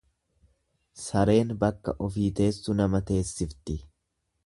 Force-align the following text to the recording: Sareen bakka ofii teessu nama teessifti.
Sareen 1.01 1.53
bakka 1.65 1.95
ofii 2.09 2.33
teessu 2.41 2.79
nama 2.83 3.07
teessifti. 3.11 3.81